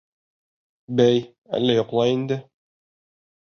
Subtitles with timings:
[1.01, 1.19] Бәй,
[1.59, 2.41] әллә йоҡлай инде?